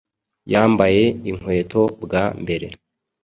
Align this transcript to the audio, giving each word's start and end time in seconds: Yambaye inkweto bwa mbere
Yambaye 0.53 1.03
inkweto 1.29 1.81
bwa 2.03 2.23
mbere 2.41 2.67